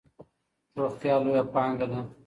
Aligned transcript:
روغتیا 0.79 1.15
لویه 1.23 1.43
پانګه 1.53 1.85
ده. 1.91 1.99